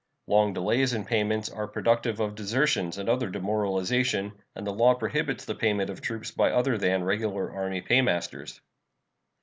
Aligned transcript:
Long 0.25 0.53
delays 0.55 0.93
in 0.93 1.05
payments 1.05 1.47
are 1.47 1.67
productive 1.67 2.19
of 2.19 2.33
desertions 2.33 2.97
and 2.97 3.07
other 3.07 3.29
demoralization, 3.29 4.33
and 4.55 4.65
the 4.65 4.73
law 4.73 4.95
prohibits 4.95 5.45
the 5.45 5.53
payment 5.53 5.91
of 5.91 6.01
troops 6.01 6.31
by 6.31 6.49
other 6.49 6.75
than 6.75 7.03
regular 7.03 7.51
army 7.51 7.81
paymasters. 7.81 8.59